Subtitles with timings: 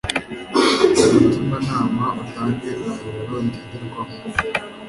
[1.11, 4.15] umutimanama utange umurongo ngenderwaho